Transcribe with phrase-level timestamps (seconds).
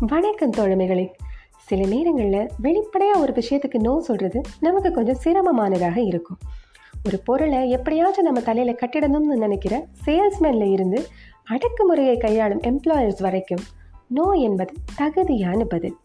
[0.00, 1.12] வணக்கம் தோழமைகளே.
[1.58, 6.36] சில நேரங்களில் வெளிப்படையாக ஒரு விஷயத்துக்கு நோ சொல்கிறது நமக்கு கொஞ்சம் சிரமமானதாக இருக்கும்.
[7.04, 11.06] ஒரு பொருளை எப்படியாச்சும் நம்ம தலையில் கட்டிடணும்னு நினைக்கிற சேல்ஸ்மேனில் இருந்து
[11.50, 13.60] அடக்குமுறையை கையாளும் எம்ப்ளாயர்ஸ் வரைக்கும்
[14.08, 15.96] நோ என்பது தகுதியான பதில்.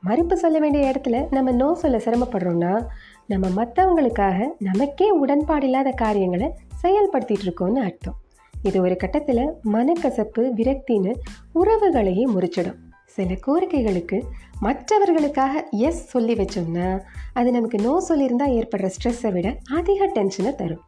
[0.00, 2.86] மறுப்பு சொல்ல வேண்டிய இடத்துல நம்ம நோ சொல்ல சிரமப்படுறோம்னா
[3.26, 6.50] நம்ம மற்றவங்களுக்காக நமக்கே உடன்பாடில்லாத காரியங்களை
[6.82, 8.16] செயல்படுத்திகிட்டு இருக்கோம்னு அர்த்தம்.
[8.62, 11.14] இது ஒரு கட்டத்தில் மனக்கசப்பு விரக்தின்னு
[11.54, 12.88] உறவுகளையே முறிச்சிடும்.
[13.20, 14.22] சில கோரிக்கைகளுக்கு
[14.60, 17.00] மற்றவர்களுக்காக எஸ் சொல்லி வச்சோம்னா
[17.32, 20.80] அது நமக்கு நோ சொல்லியிருந்தால் ஏற்படுற ஸ்ட்ரெஸ்ஸை விட அதிக டென்ஷனை தரும்.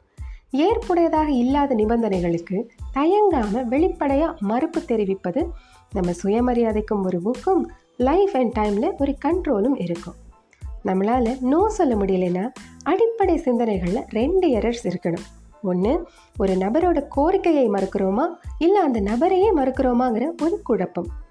[0.53, 5.47] ஏற்புடையதாக இல்லாத நிபந்தனைகளுக்கு தயங்காமல் வெளிப்படையாக மறுப்பு தெரிவிப்பது
[5.91, 10.15] நம்ம சுயமரியாதைக்கும் ஒரு ஊக்கும் லைஃப் அண்ட் டைமில் ஒரு கண்ட்ரோலும் இருக்கும்.
[10.85, 12.49] நம்மளால் நோ சொல்ல முடியலைன்னா
[12.83, 15.25] அடிப்படை சிந்தனைகளில் ரெண்டு எரர்ஸ் இருக்கணும்.
[15.63, 16.09] ஒன்று
[16.39, 18.27] ஒரு நபரோட கோரிக்கையை மறுக்கிறோமா?
[18.59, 21.22] இல்லை அந்த நபரையே மறுக்கிறோமாங்கிற ஒரு குழப்பம்.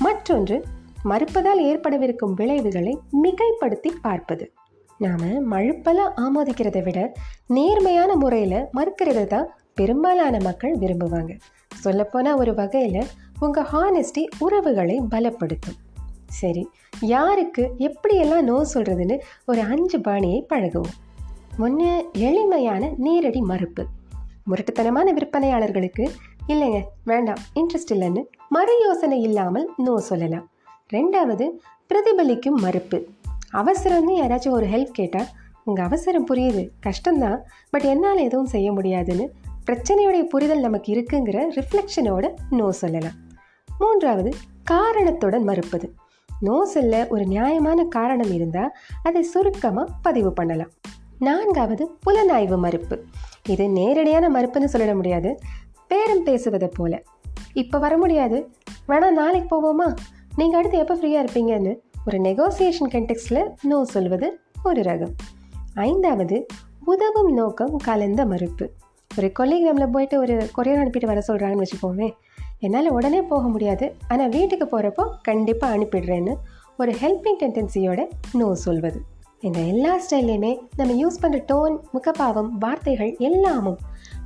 [0.00, 0.64] மற்றொன்று
[1.04, 4.52] மறுப்பதால் ஏற்படவிருக்கும் விளைவுகளை மிகைப்படுத்தி பார்ப்பது.
[4.98, 7.12] நாம் மழுப்பல ஆமோதிக்கிறதை விட
[7.46, 11.38] நேர்மையான முறையில் மறுக்கிறத தான் பெரும்பாலான மக்கள் விரும்புவாங்க.
[11.74, 13.06] சொல்லப்போனால் ஒரு வகையில்
[13.38, 15.78] உங்கள் ஹானஸ்டி உறவுகளை பலப்படுத்தும்.
[16.26, 16.68] சரி
[17.00, 20.96] யாருக்கு எப்படியெல்லாம் நோ சொல்கிறதுன்னு ஒரு அஞ்சு பாணியை பழகுவோம்.
[21.58, 23.86] ஒன்று எளிமையான நேரடி மறுப்பு.
[24.50, 26.10] முரட்டுத்தனமான விற்பனையாளர்களுக்கு
[26.50, 27.40] இல்லைங்க வேண்டாம்.
[27.54, 30.50] இன்ட்ரெஸ்ட் இல்லைன்னு மறு யோசனை இல்லாமல் நோ சொல்லலாம்.
[30.92, 31.50] ரெண்டாவது
[31.88, 32.98] பிரதிபலிக்கும் மறுப்பு.
[33.52, 35.26] அவசரம்னு யாராச்சும் ஒரு ஹெல்ப் கேட்டால்
[35.64, 36.68] உங்கள் அவசரம் புரியுது.
[36.86, 37.38] கஷ்டம்தான்.
[37.70, 39.32] பட் என்னால் எதுவும் செய்ய முடியாதுன்னு
[39.66, 43.18] பிரச்சனையுடைய புரிதல் நமக்கு இருக்குங்கிற ரிஃப்ளெக்ஷனோட நோ சொல்லலாம்.
[43.78, 44.30] மூன்றாவது
[44.64, 45.94] காரணத்துடன் மறுப்பது.
[46.40, 50.70] நோ சொல்ல ஒரு நியாயமான காரணம் இருந்தால் அதை சுருக்கமாக பதிவு பண்ணலாம்.
[51.18, 53.04] நான்காவது புலனாய்வு மறுப்பு.
[53.48, 55.38] இது நேரடியான மறுப்புன்னு சொல்லிட முடியாது.
[55.90, 57.02] பேரம் பேசுவதை போல.
[57.62, 58.38] இப்போ வர முடியாது.
[58.90, 59.88] வேணா நாளைக்கு போவோமா?
[60.36, 61.72] நீங்கள் அடுத்து எப்போ ஃப்ரீயாக இருப்பீங்கன்னு
[62.06, 64.28] ஒரு நெகோசியேஷன் கண்டெக்ஸ்டில் நோ சொல்வது
[64.68, 65.14] ஒரு ரகம்.
[65.74, 66.36] ஐந்தாவது
[66.84, 68.66] உதவும் நோக்கம் கலந்த மறுப்பு.
[69.10, 72.08] ஒரு கொல்லிகிராமில் போயிட்டு ஒரு கொரியர் அனுப்பிட்டு வர சொல்கிறாங்கன்னு வச்சுக்கோமே
[72.58, 73.86] என்னால் உடனே போக முடியாது.
[74.08, 76.34] ஆனால் வீட்டுக்கு போகிறப்போ கண்டிப்பாக அனுப்பிடுறேன்னு
[76.76, 78.00] ஒரு ஹெல்பிங் டெண்டன்சியோட
[78.40, 78.98] நோ சொல்வது.
[79.46, 83.78] இந்த எல்லா ஸ்டைல்லையுமே நம்ம யூஸ் பண்ணுற டோன் முகப்பாவம் வார்த்தைகள் எல்லாமும்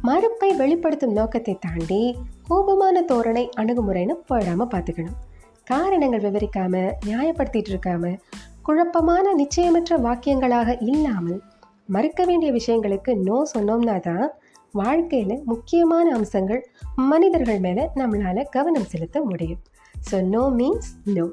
[0.05, 2.17] மறுப்பை வெளிப்படுத்தும் நோக்கத்தை தாண்டி
[2.49, 5.19] கோபமான தோரணை அணுகுமுறைன்னு போயிடாமல் பார்த்துக்கணும்
[5.65, 8.17] காரணங்கள் விவரிக்காம நியாயப்படுத்திட்டு இருக்காம
[8.63, 11.41] குழப்பமான நிச்சயமற்ற வாக்கியங்களாக இல்லாமல்
[11.87, 14.33] மறுக்க வேண்டிய விஷயங்களுக்கு நோ சொன்னோம்னா தான்
[14.73, 16.63] வாழ்க்கையில் முக்கியமான அம்சங்கள்
[16.97, 19.61] மனிதர்கள் மேலே நம்மளால் கவனம் செலுத்த முடியும்.
[20.11, 21.27] ஸோ நோ மீன்ஸ் நோ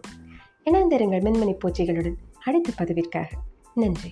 [0.63, 3.29] இணைந்திருங்கள் மின்மணி பூச்சிகளுடன் அடுத்த பதிவிற்காக.
[3.73, 4.11] நன்றி.